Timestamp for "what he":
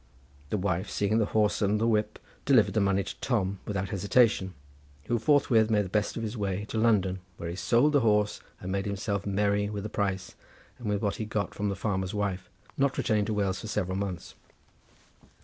11.03-11.25